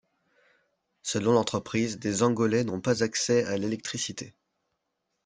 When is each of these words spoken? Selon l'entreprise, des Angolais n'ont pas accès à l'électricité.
Selon 1.03 1.31
l'entreprise, 1.31 1.99
des 1.99 2.23
Angolais 2.23 2.63
n'ont 2.63 2.81
pas 2.81 3.03
accès 3.03 3.43
à 3.45 3.55
l'électricité. 3.59 4.33